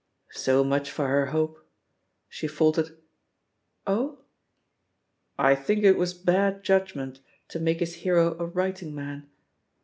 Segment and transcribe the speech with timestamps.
[0.33, 1.63] So much for her hope!
[2.27, 2.97] She faltered,
[3.85, 4.17] "Oh?"
[5.37, 9.29] "I think it was bad judgment to make his hero a writing man.